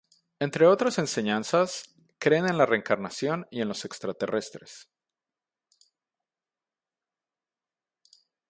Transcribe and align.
Entre 0.39 0.65
otras 0.65 0.97
enseñanzas, 0.97 1.93
creen 2.17 2.47
en 2.47 2.57
la 2.57 2.65
reencarnación 2.65 3.45
y 3.51 3.61
en 3.61 3.67
los 3.67 3.85
extraterrestres. 3.85 4.89